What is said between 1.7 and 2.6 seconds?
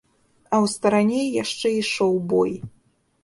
ішоў бой.